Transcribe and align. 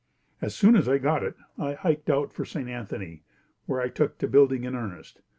As 0.41 0.55
soon 0.55 0.75
as 0.75 0.89
I 0.89 0.97
got 0.97 1.21
it, 1.21 1.35
I 1.59 1.73
hiked 1.75 2.09
out 2.09 2.33
for 2.33 2.43
St. 2.43 2.67
Anthony, 2.67 3.21
where 3.67 3.79
I 3.81 3.87
took 3.89 4.17
to 4.17 4.27
building 4.27 4.63
in 4.63 4.73
earnest. 4.73 5.21